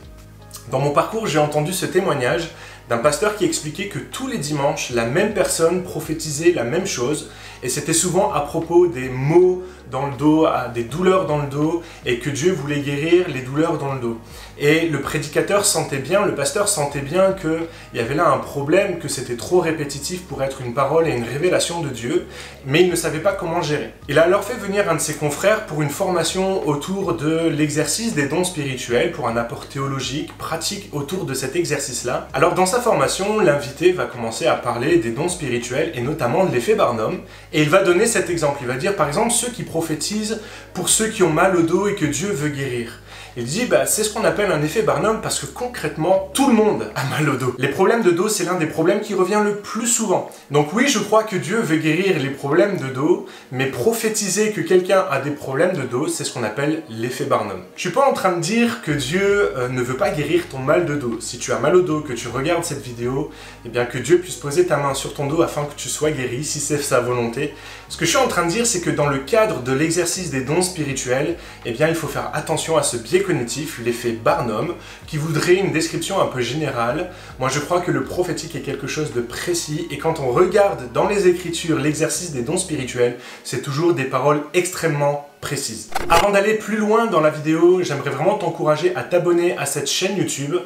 Dans 0.71 0.79
mon 0.79 0.93
parcours, 0.93 1.27
j'ai 1.27 1.39
entendu 1.39 1.75
ce 1.75 1.85
témoignage 1.85 2.49
d'un 2.89 2.97
pasteur 2.97 3.37
qui 3.37 3.45
expliquait 3.45 3.89
que 3.89 3.99
tous 3.99 4.27
les 4.27 4.39
dimanches, 4.39 4.91
la 4.91 5.05
même 5.05 5.35
personne 5.35 5.83
prophétisait 5.83 6.53
la 6.53 6.65
même 6.65 6.87
chose, 6.87 7.31
et 7.63 7.69
c'était 7.69 7.93
souvent 7.93 8.33
à 8.33 8.41
propos 8.41 8.87
des 8.87 9.09
maux 9.09 9.63
dans 9.91 10.07
le 10.07 10.17
dos, 10.17 10.47
des 10.73 10.85
douleurs 10.85 11.27
dans 11.27 11.39
le 11.39 11.49
dos, 11.49 11.83
et 12.07 12.19
que 12.19 12.31
Dieu 12.31 12.53
voulait 12.53 12.81
guérir 12.81 13.27
les 13.29 13.41
douleurs 13.41 13.77
dans 13.77 13.95
le 13.95 14.01
dos. 14.01 14.19
Et 14.59 14.89
le 14.89 15.01
prédicateur 15.01 15.65
sentait 15.65 15.99
bien, 15.99 16.25
le 16.25 16.35
pasteur 16.35 16.69
sentait 16.69 17.01
bien 17.01 17.33
qu'il 17.33 17.67
y 17.95 17.99
avait 17.99 18.15
là 18.15 18.29
un 18.29 18.39
problème, 18.39 18.99
que 18.99 19.09
c'était 19.09 19.37
trop 19.37 19.59
répétitif 19.59 20.23
pour 20.23 20.43
être 20.43 20.61
une 20.61 20.75
parole 20.75 21.09
et 21.09 21.13
une 21.13 21.25
révélation 21.25 21.81
de 21.81 21.89
Dieu, 21.89 22.27
mais 22.67 22.83
il 22.83 22.91
ne 22.91 22.95
savait 22.95 23.21
pas 23.21 23.33
comment 23.33 23.63
gérer. 23.63 23.93
Il 24.09 24.19
a 24.19 24.23
alors 24.23 24.45
fait 24.45 24.55
venir 24.55 24.89
un 24.91 24.95
de 24.95 25.01
ses 25.01 25.15
confrères 25.15 25.67
pour 25.67 25.83
une 25.83 25.91
formation 25.91 26.69
autour 26.69 27.15
de 27.15 27.49
l'exercice 27.49 28.15
des 28.15 28.29
dons 28.29 28.45
spirituels, 28.45 29.13
pour 29.13 29.29
un 29.29 29.37
apport 29.37 29.67
théologique, 29.67 30.37
pratique 30.39 30.89
autour 30.93 31.25
de 31.25 31.35
cet 31.35 31.57
exercice-là. 31.57 32.29
Alors 32.33 32.55
dans 32.55 32.67
sa 32.67 32.81
formation, 32.81 33.41
l'invité 33.41 33.93
va 33.93 34.05
commencer 34.05 34.47
à 34.47 34.55
parler 34.55 34.99
des 34.99 35.11
dons 35.11 35.29
spirituels 35.29 35.93
et 35.95 36.03
notamment 36.03 36.45
de 36.45 36.53
l'effet 36.53 36.75
Barnum, 36.75 37.21
et 37.53 37.63
il 37.63 37.69
va 37.69 37.83
donner 37.83 38.07
cet 38.07 38.31
exemple. 38.31 38.59
Il 38.63 38.67
va 38.67 38.77
dire 38.77 38.97
par 38.97 39.09
exemple 39.09 39.33
ceux 39.33 39.51
qui 39.51 39.63
prophétisent 39.63 40.41
pour 40.73 40.89
ceux 40.89 41.09
qui 41.09 41.23
ont 41.23 41.33
mal 41.33 41.57
au 41.57 41.63
dos 41.63 41.89
et 41.89 41.95
que 41.95 42.07
Dieu 42.07 42.29
veut 42.29 42.49
guérir. 42.49 43.01
Il 43.37 43.45
dit, 43.45 43.67
bah, 43.67 43.87
c'est 43.87 44.03
ce 44.03 44.13
qu'on 44.13 44.25
appelle 44.25 44.51
un 44.51 44.61
effet 44.61 44.83
Barnum 44.83 45.21
parce 45.23 45.39
que 45.39 45.47
concrètement, 45.47 46.31
tout 46.35 46.49
le 46.49 46.53
monde 46.53 46.91
a 46.97 47.05
mal 47.05 47.29
au 47.29 47.37
dos. 47.37 47.55
Les 47.59 47.69
problèmes 47.69 48.03
de 48.03 48.11
dos, 48.11 48.29
c'est 48.29 48.45
l'un 48.45 48.57
des 48.57 48.67
problèmes 48.67 49.01
qui 49.01 49.15
revient 49.15 49.41
le 49.45 49.57
plus 49.57 49.87
souvent. 49.87 50.29
Donc 50.51 50.73
oui, 50.73 50.89
je 50.89 50.99
crois 50.99 51.23
que 51.23 51.37
Dieu 51.37 51.61
veut 51.61 51.77
guérir 51.77 52.19
les 52.19 52.31
problèmes 52.31 52.77
de 52.79 52.89
dos, 52.89 53.27
mais 53.53 53.67
prophétiser 53.67 54.51
que 54.51 54.61
quelqu'un 54.61 55.05
a 55.11 55.21
des 55.21 55.31
problèmes 55.31 55.77
de 55.77 55.83
dos, 55.83 56.09
c'est 56.09 56.25
ce 56.25 56.33
qu'on 56.33 56.43
appelle 56.43 56.83
l'effet 56.89 57.25
Barnum. 57.25 57.63
Je 57.77 57.83
suis 57.83 57.91
pas 57.91 58.05
en 58.05 58.13
train 58.13 58.33
de 58.33 58.41
dire 58.41 58.83
que 58.83 58.91
Dieu 58.91 59.53
euh, 59.57 59.69
ne 59.69 59.81
veut 59.81 59.97
pas 59.97 60.11
guérir 60.11 60.49
ton 60.51 60.59
mal 60.59 60.85
de 60.85 60.97
dos. 60.97 61.19
Si 61.21 61.39
tu 61.39 61.53
as 61.53 61.61
mal 61.61 61.77
au 61.77 61.83
dos, 61.83 62.01
que 62.01 62.13
tu 62.13 62.27
regardes 62.27 62.65
cette 62.65 62.83
vidéo, 62.83 63.31
eh 63.65 63.69
bien 63.69 63.85
que 63.85 63.99
Dieu 63.99 64.19
puisse 64.19 64.37
poser 64.37 64.67
ta 64.67 64.77
main 64.77 64.95
sur 64.95 65.15
ton 65.15 65.27
dos 65.27 65.43
afin 65.43 65.65
que 65.67 65.75
tu 65.77 65.89
sois 65.89 66.11
guéri, 66.11 66.43
si 66.43 66.59
c'est 66.59 66.79
sa 66.79 66.99
volonté. 66.99 67.55
Ce 67.89 67.97
que 67.97 68.05
je 68.05 68.11
suis 68.11 68.19
en 68.19 68.29
train 68.29 68.45
de 68.47 68.51
dire, 68.51 68.67
c'est 68.67 68.81
que 68.81 68.91
dans 68.91 69.09
le 69.09 69.19
cadre 69.19 69.63
de 69.63 69.73
l'exercice 69.73 70.31
des 70.31 70.41
dons 70.41 70.63
spirituels, 70.63 71.37
eh 71.65 71.71
bien 71.73 71.89
il 71.89 71.95
faut 71.95 72.09
faire 72.09 72.31
attention 72.35 72.77
à 72.77 72.83
ce 72.83 72.97
biais 72.97 73.20
cognitif, 73.23 73.81
l'effet 73.85 74.13
Barnum, 74.13 74.75
qui 75.07 75.17
voudrait 75.17 75.57
une 75.57 75.73
description 75.73 76.21
un 76.21 76.27
peu 76.27 76.41
générale. 76.41 77.11
Moi, 77.39 77.49
je 77.49 77.61
crois 77.61 77.81
que 77.81 77.91
le 77.91 78.05
prophétique 78.05 78.55
est 78.57 78.61
quelque 78.61 78.87
chose 78.87 79.13
de 79.13 79.21
précis, 79.21 79.87
et 79.91 79.99
quand 79.99 80.21
on 80.21 80.31
regarde 80.31 80.93
dans 80.93 81.09
les 81.09 81.29
Écritures 81.29 81.79
l'exercice 81.79 82.33
des 82.33 82.43
dons 82.43 82.59
spirituels, 82.59 83.19
c'est 83.45 83.63
toujours 83.63 83.95
des 83.95 84.05
paroles 84.05 84.43
extrêmement 84.55 85.31
précises. 85.41 85.91
Avant 86.09 86.31
d'aller 86.31 86.55
plus 86.55 86.77
loin 86.77 87.07
dans 87.07 87.21
la 87.21 87.31
vidéo, 87.31 87.83
j'aimerais 87.83 88.11
vraiment 88.11 88.37
t'encourager 88.37 88.95
à 88.95 89.03
t'abonner 89.03 89.57
à 89.57 89.67
cette 89.67 89.89
chaîne 89.89 90.17
YouTube. 90.17 90.57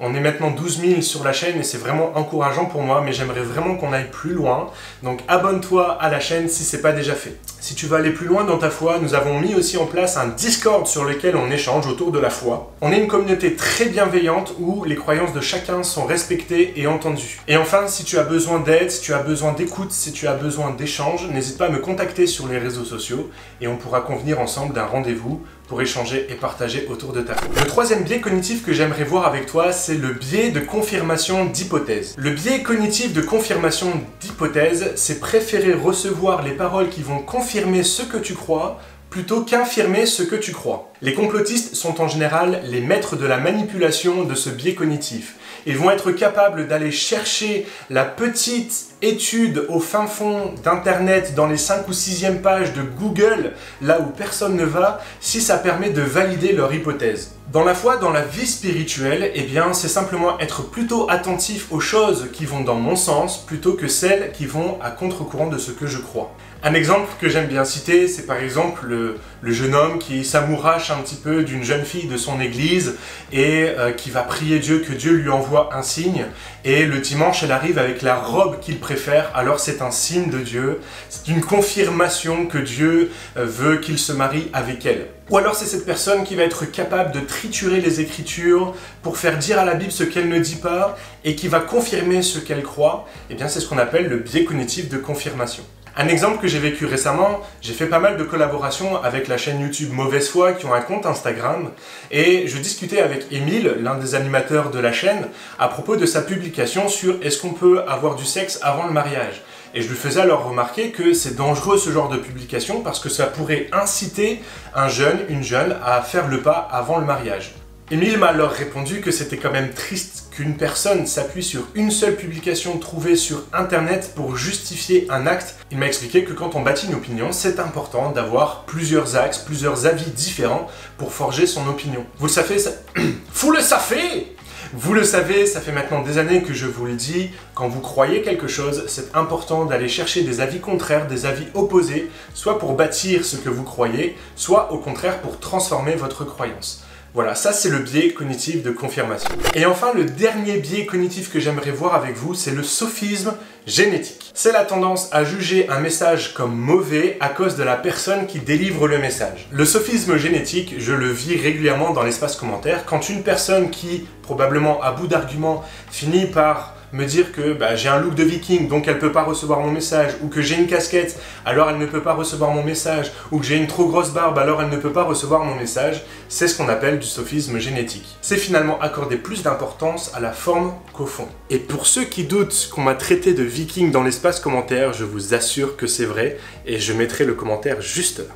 On 0.00 0.14
est 0.14 0.20
maintenant 0.20 0.50
12 0.50 0.80
000 0.80 1.00
sur 1.02 1.22
la 1.22 1.32
chaîne 1.32 1.58
et 1.60 1.62
c'est 1.62 1.78
vraiment 1.78 2.16
encourageant 2.16 2.66
pour 2.66 2.82
moi, 2.82 3.00
mais 3.04 3.12
j'aimerais 3.12 3.42
vraiment 3.42 3.76
qu'on 3.76 3.92
aille 3.92 4.10
plus 4.10 4.32
loin. 4.32 4.70
Donc 5.02 5.20
abonne-toi 5.28 5.92
à 6.00 6.10
la 6.10 6.18
chaîne 6.18 6.48
si 6.48 6.64
ce 6.64 6.76
n'est 6.76 6.82
pas 6.82 6.92
déjà 6.92 7.14
fait. 7.14 7.38
Si 7.66 7.74
tu 7.74 7.86
veux 7.86 7.96
aller 7.96 8.10
plus 8.10 8.26
loin 8.26 8.44
dans 8.44 8.58
ta 8.58 8.68
foi, 8.68 8.98
nous 9.00 9.14
avons 9.14 9.40
mis 9.40 9.54
aussi 9.54 9.78
en 9.78 9.86
place 9.86 10.18
un 10.18 10.26
Discord 10.26 10.86
sur 10.86 11.02
lequel 11.02 11.34
on 11.34 11.50
échange 11.50 11.86
autour 11.86 12.12
de 12.12 12.18
la 12.18 12.28
foi. 12.28 12.74
On 12.82 12.92
est 12.92 13.00
une 13.00 13.08
communauté 13.08 13.54
très 13.54 13.86
bienveillante 13.86 14.52
où 14.58 14.84
les 14.84 14.96
croyances 14.96 15.32
de 15.32 15.40
chacun 15.40 15.82
sont 15.82 16.04
respectées 16.04 16.74
et 16.76 16.86
entendues. 16.86 17.40
Et 17.48 17.56
enfin, 17.56 17.86
si 17.86 18.04
tu 18.04 18.18
as 18.18 18.22
besoin 18.22 18.60
d'aide, 18.60 18.90
si 18.90 19.00
tu 19.00 19.14
as 19.14 19.22
besoin 19.22 19.54
d'écoute, 19.54 19.92
si 19.92 20.12
tu 20.12 20.26
as 20.26 20.34
besoin 20.34 20.72
d'échange, 20.72 21.26
n'hésite 21.30 21.56
pas 21.56 21.68
à 21.68 21.70
me 21.70 21.78
contacter 21.78 22.26
sur 22.26 22.48
les 22.48 22.58
réseaux 22.58 22.84
sociaux 22.84 23.30
et 23.62 23.66
on 23.66 23.78
pourra 23.78 24.02
convenir 24.02 24.40
ensemble 24.40 24.74
d'un 24.74 24.84
rendez-vous 24.84 25.42
pour 25.68 25.80
échanger 25.80 26.26
et 26.30 26.34
partager 26.34 26.86
autour 26.90 27.12
de 27.12 27.20
ta 27.20 27.34
foi. 27.34 27.48
Le 27.56 27.66
troisième 27.66 28.04
biais 28.04 28.20
cognitif 28.20 28.64
que 28.64 28.72
j'aimerais 28.72 29.04
voir 29.04 29.26
avec 29.26 29.46
toi, 29.46 29.72
c'est 29.72 29.96
le 29.96 30.12
biais 30.12 30.50
de 30.50 30.60
confirmation 30.60 31.46
d'hypothèse. 31.46 32.14
Le 32.18 32.30
biais 32.30 32.62
cognitif 32.62 33.12
de 33.12 33.22
confirmation 33.22 33.92
d'hypothèse, 34.20 34.92
c'est 34.96 35.20
préférer 35.20 35.72
recevoir 35.72 36.42
les 36.42 36.52
paroles 36.52 36.90
qui 36.90 37.02
vont 37.02 37.18
confirmer 37.18 37.82
ce 37.82 38.02
que 38.02 38.18
tu 38.18 38.34
crois 38.34 38.78
plutôt 39.14 39.42
qu'infirmer 39.42 40.06
ce 40.06 40.24
que 40.24 40.34
tu 40.34 40.50
crois. 40.50 40.90
Les 41.00 41.14
complotistes 41.14 41.76
sont 41.76 42.00
en 42.00 42.08
général 42.08 42.62
les 42.64 42.80
maîtres 42.80 43.14
de 43.14 43.26
la 43.26 43.38
manipulation 43.38 44.24
de 44.24 44.34
ce 44.34 44.50
biais 44.50 44.74
cognitif. 44.74 45.36
Ils 45.66 45.78
vont 45.78 45.90
être 45.90 46.12
capables 46.12 46.68
d'aller 46.68 46.90
chercher 46.90 47.66
la 47.88 48.04
petite 48.04 48.86
étude 49.00 49.64
au 49.68 49.80
fin 49.80 50.06
fond 50.06 50.54
d'Internet 50.62 51.34
dans 51.34 51.46
les 51.46 51.56
5 51.56 51.88
ou 51.88 51.92
6e 51.92 52.40
pages 52.40 52.72
de 52.74 52.82
Google, 52.82 53.52
là 53.80 54.00
où 54.00 54.06
personne 54.06 54.56
ne 54.56 54.64
va, 54.64 55.00
si 55.20 55.40
ça 55.40 55.56
permet 55.58 55.90
de 55.90 56.02
valider 56.02 56.52
leur 56.52 56.72
hypothèse. 56.72 57.32
Dans 57.52 57.64
la 57.64 57.74
foi, 57.74 57.96
dans 57.96 58.10
la 58.10 58.22
vie 58.22 58.46
spirituelle, 58.46 59.30
eh 59.34 59.42
bien, 59.42 59.72
c'est 59.72 59.88
simplement 59.88 60.38
être 60.40 60.68
plutôt 60.68 61.08
attentif 61.08 61.70
aux 61.70 61.80
choses 61.80 62.28
qui 62.32 62.46
vont 62.46 62.60
dans 62.60 62.74
mon 62.74 62.96
sens 62.96 63.44
plutôt 63.44 63.74
que 63.74 63.86
celles 63.86 64.32
qui 64.32 64.46
vont 64.46 64.78
à 64.82 64.90
contre-courant 64.90 65.48
de 65.48 65.58
ce 65.58 65.70
que 65.70 65.86
je 65.86 65.98
crois. 65.98 66.34
Un 66.66 66.72
exemple 66.72 67.12
que 67.20 67.28
j'aime 67.28 67.46
bien 67.46 67.66
citer, 67.66 68.08
c'est 68.08 68.24
par 68.24 68.38
exemple 68.38 68.86
le, 68.86 69.18
jeune 69.52 69.74
homme 69.74 69.98
qui 69.98 70.24
s'amourache 70.24 70.90
un 70.90 70.96
petit 70.96 71.16
peu 71.16 71.44
d'une 71.44 71.62
jeune 71.62 71.84
fille 71.84 72.06
de 72.06 72.16
son 72.16 72.40
église 72.40 72.94
et 73.34 73.66
euh, 73.78 73.92
qui 73.92 74.08
va 74.08 74.22
prier 74.22 74.60
Dieu 74.60 74.78
que 74.78 74.94
Dieu 74.94 75.12
lui 75.12 75.28
envoie 75.28 75.76
un 75.76 75.82
signe. 75.82 76.24
Et 76.64 76.86
le 76.86 77.00
dimanche, 77.00 77.42
elle 77.42 77.52
arrive 77.52 77.78
avec 77.78 78.00
la 78.00 78.16
robe 78.16 78.60
qu'il 78.60 78.78
préfère, 78.80 79.30
alors 79.34 79.60
c'est 79.60 79.82
un 79.82 79.90
signe 79.90 80.30
de 80.30 80.38
Dieu, 80.38 80.80
c'est 81.10 81.28
une 81.30 81.42
confirmation 81.42 82.46
que 82.46 82.56
Dieu 82.56 83.10
euh, 83.36 83.44
veut 83.44 83.76
qu'il 83.76 83.98
se 83.98 84.12
marie 84.12 84.48
avec 84.54 84.86
elle. 84.86 85.08
Ou 85.28 85.36
alors 85.36 85.56
c'est 85.56 85.66
cette 85.66 85.84
personne 85.84 86.24
qui 86.24 86.34
va 86.34 86.44
être 86.44 86.64
capable 86.64 87.12
de 87.12 87.20
triturer 87.20 87.82
les 87.82 88.00
Écritures 88.00 88.74
pour 89.02 89.18
faire 89.18 89.36
dire 89.36 89.58
à 89.58 89.66
la 89.66 89.74
Bible 89.74 89.92
ce 89.92 90.02
qu'elle 90.02 90.30
ne 90.30 90.38
dit 90.38 90.56
pas 90.56 90.96
et 91.24 91.34
qui 91.34 91.46
va 91.46 91.60
confirmer 91.60 92.22
ce 92.22 92.38
qu'elle 92.38 92.62
croit. 92.62 93.04
Et 93.28 93.34
eh 93.34 93.36
bien 93.36 93.48
c'est 93.48 93.60
ce 93.60 93.68
qu'on 93.68 93.76
appelle 93.76 94.08
le 94.08 94.16
biais 94.16 94.44
cognitif 94.44 94.88
de 94.88 94.96
confirmation. 94.96 95.62
Un 95.96 96.08
exemple 96.08 96.40
que 96.40 96.48
j'ai 96.48 96.58
vécu 96.58 96.86
récemment, 96.86 97.40
j'ai 97.62 97.72
fait 97.72 97.86
pas 97.86 98.00
mal 98.00 98.16
de 98.16 98.24
collaborations 98.24 99.00
avec 99.00 99.28
la 99.28 99.36
chaîne 99.36 99.60
YouTube 99.60 99.92
Mauvaise 99.92 100.28
Foi 100.28 100.52
qui 100.52 100.66
ont 100.66 100.74
un 100.74 100.80
compte 100.80 101.06
Instagram 101.06 101.70
et 102.10 102.48
je 102.48 102.58
discutais 102.58 103.00
avec 103.00 103.30
Émile, 103.30 103.76
l'un 103.80 103.94
des 103.94 104.16
animateurs 104.16 104.70
de 104.70 104.80
la 104.80 104.92
chaîne, 104.92 105.28
à 105.56 105.68
propos 105.68 105.94
de 105.94 106.04
sa 106.04 106.22
publication 106.22 106.88
sur 106.88 107.18
est-ce 107.22 107.40
qu'on 107.40 107.52
peut 107.52 107.82
avoir 107.86 108.16
du 108.16 108.24
sexe 108.24 108.58
avant 108.62 108.86
le 108.86 108.92
mariage? 108.92 109.42
Et 109.72 109.82
je 109.82 109.88
lui 109.88 109.94
faisais 109.94 110.20
alors 110.20 110.48
remarquer 110.48 110.90
que 110.90 111.12
c'est 111.12 111.36
dangereux 111.36 111.78
ce 111.78 111.90
genre 111.90 112.08
de 112.08 112.16
publication 112.16 112.80
parce 112.80 112.98
que 112.98 113.08
ça 113.08 113.26
pourrait 113.26 113.68
inciter 113.70 114.42
un 114.74 114.88
jeune, 114.88 115.20
une 115.28 115.44
jeune 115.44 115.76
à 115.84 116.02
faire 116.02 116.26
le 116.26 116.40
pas 116.40 116.68
avant 116.72 116.98
le 116.98 117.06
mariage. 117.06 117.54
Emile 117.92 118.18
m'a 118.18 118.28
alors 118.28 118.50
répondu 118.50 119.00
que 119.00 119.12
c'était 119.12 119.36
quand 119.36 119.52
même 119.52 119.70
triste 119.70 120.23
qu'une 120.34 120.56
personne 120.56 121.06
s'appuie 121.06 121.44
sur 121.44 121.68
une 121.74 121.92
seule 121.92 122.16
publication 122.16 122.78
trouvée 122.78 123.14
sur 123.14 123.44
internet 123.52 124.12
pour 124.16 124.36
justifier 124.36 125.06
un 125.08 125.26
acte. 125.26 125.56
Il 125.70 125.78
m'a 125.78 125.86
expliqué 125.86 126.24
que 126.24 126.32
quand 126.32 126.56
on 126.56 126.62
bâtit 126.62 126.86
une 126.88 126.94
opinion, 126.94 127.30
c'est 127.30 127.60
important 127.60 128.10
d'avoir 128.10 128.64
plusieurs 128.64 129.16
axes, 129.16 129.38
plusieurs 129.38 129.86
avis 129.86 130.10
différents 130.10 130.66
pour 130.98 131.12
forger 131.12 131.46
son 131.46 131.68
opinion. 131.68 132.04
Vous 132.18 132.26
le 132.26 132.32
savez, 132.32 132.58
ça... 132.58 132.70
vous 133.34 133.50
le 133.52 133.60
savez 133.60 134.34
vous 134.76 134.92
le 134.92 135.04
savez, 135.04 135.46
ça 135.46 135.60
fait 135.60 135.70
maintenant 135.70 136.02
des 136.02 136.18
années 136.18 136.42
que 136.42 136.52
je 136.52 136.66
vous 136.66 136.84
le 136.84 136.94
dis, 136.94 137.30
quand 137.54 137.68
vous 137.68 137.80
croyez 137.80 138.22
quelque 138.22 138.48
chose, 138.48 138.86
c'est 138.88 139.14
important 139.14 139.66
d'aller 139.66 139.88
chercher 139.88 140.22
des 140.22 140.40
avis 140.40 140.58
contraires, 140.58 141.06
des 141.06 141.26
avis 141.26 141.46
opposés, 141.54 142.10
soit 142.34 142.58
pour 142.58 142.72
bâtir 142.74 143.24
ce 143.24 143.36
que 143.36 143.48
vous 143.48 143.62
croyez, 143.62 144.16
soit 144.34 144.72
au 144.72 144.78
contraire 144.78 145.20
pour 145.20 145.38
transformer 145.38 145.94
votre 145.94 146.24
croyance. 146.24 146.84
Voilà, 147.14 147.36
ça 147.36 147.52
c'est 147.52 147.70
le 147.70 147.78
biais 147.78 148.12
cognitif 148.12 148.64
de 148.64 148.72
confirmation. 148.72 149.30
Et 149.54 149.66
enfin, 149.66 149.92
le 149.94 150.02
dernier 150.04 150.56
biais 150.56 150.84
cognitif 150.84 151.32
que 151.32 151.38
j'aimerais 151.38 151.70
voir 151.70 151.94
avec 151.94 152.16
vous, 152.16 152.34
c'est 152.34 152.50
le 152.50 152.64
sophisme 152.64 153.34
génétique. 153.68 154.32
C'est 154.34 154.50
la 154.50 154.64
tendance 154.64 155.10
à 155.12 155.22
juger 155.22 155.68
un 155.68 155.78
message 155.78 156.34
comme 156.34 156.56
mauvais 156.56 157.16
à 157.20 157.28
cause 157.28 157.54
de 157.54 157.62
la 157.62 157.76
personne 157.76 158.26
qui 158.26 158.40
délivre 158.40 158.88
le 158.88 158.98
message. 158.98 159.46
Le 159.52 159.64
sophisme 159.64 160.16
génétique, 160.16 160.74
je 160.78 160.92
le 160.92 161.08
vis 161.08 161.36
régulièrement 161.36 161.92
dans 161.92 162.02
l'espace 162.02 162.34
commentaire, 162.34 162.84
quand 162.84 163.08
une 163.08 163.22
personne 163.22 163.70
qui, 163.70 164.08
probablement 164.22 164.82
à 164.82 164.90
bout 164.90 165.06
d'arguments, 165.06 165.62
finit 165.92 166.26
par 166.26 166.74
me 166.94 167.04
dire 167.04 167.32
que 167.32 167.52
bah, 167.52 167.74
j'ai 167.74 167.88
un 167.88 167.98
look 167.98 168.14
de 168.14 168.22
viking 168.22 168.68
donc 168.68 168.86
elle 168.86 169.00
peut 169.00 169.12
pas 169.12 169.24
recevoir 169.24 169.60
mon 169.60 169.70
message, 169.70 170.12
ou 170.22 170.28
que 170.28 170.40
j'ai 170.40 170.54
une 170.54 170.68
casquette 170.68 171.18
alors 171.44 171.68
elle 171.68 171.78
ne 171.78 171.86
peut 171.86 172.02
pas 172.02 172.14
recevoir 172.14 172.52
mon 172.52 172.62
message, 172.62 173.12
ou 173.32 173.38
que 173.38 173.44
j'ai 173.44 173.56
une 173.56 173.66
trop 173.66 173.86
grosse 173.86 174.10
barbe 174.10 174.38
alors 174.38 174.62
elle 174.62 174.70
ne 174.70 174.76
peut 174.76 174.92
pas 174.92 175.02
recevoir 175.02 175.44
mon 175.44 175.56
message, 175.56 176.04
c'est 176.28 176.46
ce 176.46 176.56
qu'on 176.56 176.68
appelle 176.68 177.00
du 177.00 177.06
sophisme 177.06 177.58
génétique. 177.58 178.16
C'est 178.22 178.36
finalement 178.36 178.80
accorder 178.80 179.16
plus 179.16 179.42
d'importance 179.42 180.12
à 180.14 180.20
la 180.20 180.32
forme 180.32 180.72
qu'au 180.92 181.06
fond. 181.06 181.26
Et 181.50 181.58
pour 181.58 181.86
ceux 181.86 182.04
qui 182.04 182.24
doutent 182.24 182.70
qu'on 182.72 182.82
m'a 182.82 182.94
traité 182.94 183.34
de 183.34 183.42
viking 183.42 183.90
dans 183.90 184.04
l'espace 184.04 184.38
commentaire, 184.38 184.92
je 184.92 185.04
vous 185.04 185.34
assure 185.34 185.76
que 185.76 185.88
c'est 185.88 186.04
vrai, 186.04 186.38
et 186.64 186.78
je 186.78 186.92
mettrai 186.92 187.24
le 187.24 187.34
commentaire 187.34 187.80
juste 187.80 188.20
là. 188.20 188.34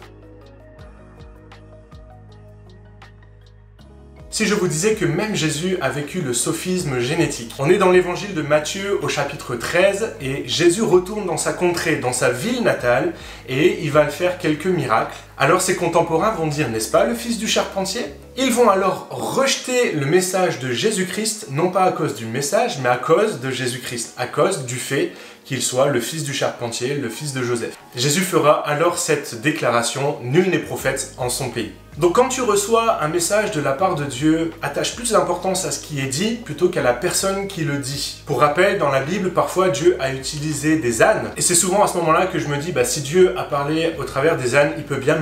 Si 4.38 4.46
je 4.46 4.54
vous 4.54 4.68
disais 4.68 4.94
que 4.94 5.04
même 5.04 5.34
Jésus 5.34 5.78
a 5.80 5.88
vécu 5.88 6.20
le 6.20 6.32
sophisme 6.32 7.00
génétique. 7.00 7.52
On 7.58 7.68
est 7.68 7.76
dans 7.76 7.90
l'évangile 7.90 8.34
de 8.34 8.42
Matthieu 8.42 8.96
au 9.02 9.08
chapitre 9.08 9.56
13 9.56 10.14
et 10.20 10.44
Jésus 10.46 10.82
retourne 10.82 11.26
dans 11.26 11.36
sa 11.36 11.52
contrée, 11.52 11.96
dans 11.96 12.12
sa 12.12 12.30
ville 12.30 12.62
natale 12.62 13.14
et 13.48 13.80
il 13.82 13.90
va 13.90 14.06
faire 14.06 14.38
quelques 14.38 14.66
miracles. 14.66 15.18
Alors 15.40 15.62
ses 15.62 15.76
contemporains 15.76 16.32
vont 16.32 16.48
dire, 16.48 16.68
n'est-ce 16.68 16.90
pas, 16.90 17.04
le 17.04 17.14
fils 17.14 17.38
du 17.38 17.46
charpentier? 17.46 18.04
Ils 18.36 18.50
vont 18.50 18.68
alors 18.68 19.06
rejeter 19.10 19.92
le 19.92 20.04
message 20.04 20.58
de 20.58 20.72
Jésus-Christ, 20.72 21.46
non 21.52 21.70
pas 21.70 21.84
à 21.84 21.92
cause 21.92 22.16
du 22.16 22.26
message, 22.26 22.80
mais 22.82 22.88
à 22.88 22.96
cause 22.96 23.38
de 23.38 23.48
Jésus-Christ, 23.48 24.14
à 24.16 24.26
cause 24.26 24.64
du 24.64 24.74
fait 24.74 25.12
qu'il 25.44 25.62
soit 25.62 25.90
le 25.90 26.00
fils 26.00 26.24
du 26.24 26.34
charpentier, 26.34 26.94
le 26.94 27.08
fils 27.08 27.34
de 27.34 27.42
Joseph. 27.42 27.76
Jésus 27.94 28.22
fera 28.22 28.66
alors 28.66 28.98
cette 28.98 29.40
déclaration, 29.40 30.18
nul 30.22 30.50
n'est 30.50 30.58
prophète 30.58 31.14
en 31.18 31.28
son 31.28 31.50
pays. 31.50 31.72
Donc 31.96 32.14
quand 32.14 32.28
tu 32.28 32.42
reçois 32.42 33.02
un 33.02 33.08
message 33.08 33.50
de 33.50 33.60
la 33.60 33.72
part 33.72 33.96
de 33.96 34.04
Dieu, 34.04 34.52
attache 34.62 34.94
plus 34.94 35.10
d'importance 35.10 35.64
à 35.64 35.72
ce 35.72 35.80
qui 35.80 35.98
est 35.98 36.06
dit 36.06 36.34
plutôt 36.36 36.68
qu'à 36.68 36.80
la 36.80 36.92
personne 36.92 37.48
qui 37.48 37.64
le 37.64 37.78
dit. 37.78 38.22
Pour 38.24 38.38
rappel, 38.38 38.78
dans 38.78 38.90
la 38.90 39.00
Bible, 39.00 39.32
parfois 39.32 39.70
Dieu 39.70 39.96
a 39.98 40.12
utilisé 40.12 40.76
des 40.76 41.02
ânes. 41.02 41.32
Et 41.36 41.40
c'est 41.40 41.56
souvent 41.56 41.82
à 41.82 41.88
ce 41.88 41.96
moment-là 41.96 42.26
que 42.26 42.38
je 42.38 42.46
me 42.46 42.56
dis, 42.58 42.70
bah, 42.70 42.84
si 42.84 43.00
Dieu 43.00 43.36
a 43.36 43.42
parlé 43.42 43.96
au 43.98 44.04
travers 44.04 44.36
des 44.36 44.54
ânes, 44.54 44.74
il 44.76 44.84
peut 44.84 44.98
bien 44.98 45.16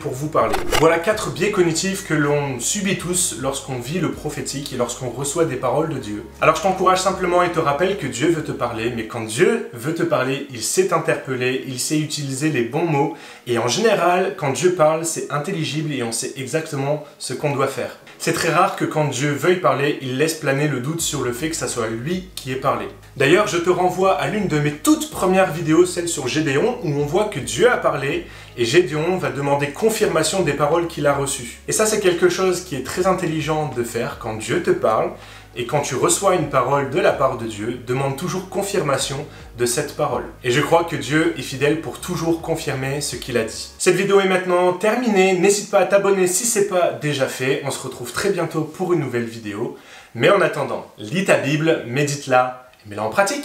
pour 0.00 0.12
vous 0.12 0.28
parler. 0.28 0.54
Voilà 0.78 0.98
quatre 0.98 1.30
biais 1.30 1.50
cognitifs 1.50 2.06
que 2.06 2.12
l'on 2.12 2.60
subit 2.60 2.98
tous 2.98 3.36
lorsqu'on 3.40 3.78
vit 3.78 3.98
le 3.98 4.12
prophétique 4.12 4.72
et 4.72 4.76
lorsqu'on 4.76 5.08
reçoit 5.08 5.46
des 5.46 5.56
paroles 5.56 5.88
de 5.88 5.98
Dieu. 5.98 6.24
Alors 6.40 6.56
je 6.56 6.62
t'encourage 6.62 7.00
simplement 7.00 7.42
et 7.42 7.50
te 7.50 7.58
rappelle 7.58 7.96
que 7.96 8.06
Dieu 8.06 8.28
veut 8.28 8.44
te 8.44 8.52
parler, 8.52 8.92
mais 8.94 9.06
quand 9.06 9.22
Dieu 9.22 9.70
veut 9.72 9.94
te 9.94 10.02
parler, 10.02 10.46
il 10.50 10.62
sait 10.62 10.92
interpeller, 10.92 11.64
il 11.66 11.78
sait 11.78 11.98
utiliser 11.98 12.50
les 12.50 12.62
bons 12.62 12.84
mots, 12.84 13.14
et 13.46 13.58
en 13.58 13.68
général, 13.68 14.34
quand 14.36 14.52
Dieu 14.52 14.74
parle, 14.74 15.04
c'est 15.04 15.32
intelligible 15.32 15.94
et 15.94 16.02
on 16.02 16.12
sait 16.12 16.34
exactement 16.36 17.04
ce 17.18 17.32
qu'on 17.32 17.54
doit 17.54 17.68
faire. 17.68 17.96
C'est 18.18 18.32
très 18.32 18.50
rare 18.50 18.76
que 18.76 18.84
quand 18.84 19.06
Dieu 19.06 19.30
veuille 19.30 19.60
parler, 19.60 19.98
il 20.02 20.18
laisse 20.18 20.34
planer 20.34 20.68
le 20.68 20.80
doute 20.80 21.00
sur 21.00 21.22
le 21.22 21.32
fait 21.32 21.50
que 21.50 21.56
ça 21.56 21.68
soit 21.68 21.86
lui 21.88 22.28
qui 22.34 22.52
ait 22.52 22.56
parlé. 22.56 22.86
D'ailleurs, 23.18 23.48
je 23.48 23.58
te 23.58 23.68
renvoie 23.68 24.12
à 24.12 24.28
l'une 24.28 24.46
de 24.46 24.60
mes 24.60 24.70
toutes 24.70 25.10
premières 25.10 25.52
vidéos, 25.52 25.86
celle 25.86 26.08
sur 26.08 26.28
Gédéon, 26.28 26.78
où 26.84 26.88
on 26.88 27.04
voit 27.04 27.24
que 27.24 27.40
Dieu 27.40 27.68
a 27.68 27.76
parlé 27.76 28.28
et 28.56 28.64
Gédéon 28.64 29.18
va 29.18 29.30
demander 29.30 29.70
confirmation 29.70 30.44
des 30.44 30.52
paroles 30.52 30.86
qu'il 30.86 31.04
a 31.04 31.14
reçues. 31.14 31.58
Et 31.66 31.72
ça, 31.72 31.84
c'est 31.84 31.98
quelque 31.98 32.28
chose 32.28 32.60
qui 32.60 32.76
est 32.76 32.86
très 32.86 33.08
intelligent 33.08 33.72
de 33.76 33.82
faire 33.82 34.20
quand 34.20 34.34
Dieu 34.34 34.62
te 34.62 34.70
parle. 34.70 35.10
Et 35.56 35.66
quand 35.66 35.80
tu 35.80 35.96
reçois 35.96 36.36
une 36.36 36.48
parole 36.48 36.90
de 36.90 37.00
la 37.00 37.10
part 37.10 37.38
de 37.38 37.46
Dieu, 37.46 37.80
demande 37.84 38.16
toujours 38.16 38.48
confirmation 38.48 39.26
de 39.58 39.66
cette 39.66 39.96
parole. 39.96 40.22
Et 40.44 40.52
je 40.52 40.60
crois 40.60 40.84
que 40.84 40.94
Dieu 40.94 41.34
est 41.36 41.42
fidèle 41.42 41.80
pour 41.80 41.98
toujours 41.98 42.40
confirmer 42.40 43.00
ce 43.00 43.16
qu'il 43.16 43.36
a 43.36 43.42
dit. 43.42 43.72
Cette 43.78 43.96
vidéo 43.96 44.20
est 44.20 44.28
maintenant 44.28 44.74
terminée. 44.74 45.36
N'hésite 45.36 45.72
pas 45.72 45.80
à 45.80 45.86
t'abonner 45.86 46.28
si 46.28 46.46
ce 46.46 46.60
n'est 46.60 46.66
pas 46.66 46.92
déjà 46.92 47.26
fait. 47.26 47.62
On 47.64 47.72
se 47.72 47.82
retrouve 47.82 48.12
très 48.12 48.30
bientôt 48.30 48.60
pour 48.60 48.92
une 48.92 49.00
nouvelle 49.00 49.24
vidéo. 49.24 49.76
Mais 50.14 50.30
en 50.30 50.40
attendant, 50.40 50.86
lis 50.98 51.24
ta 51.24 51.36
Bible, 51.36 51.82
médite-la 51.88 52.67
mets-la 52.88 53.04
en 53.04 53.10
pratique. 53.10 53.44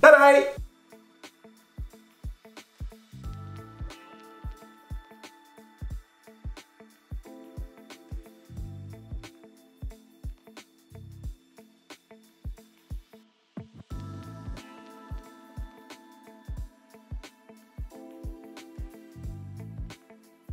Bye 0.00 0.12
bye 0.18 0.65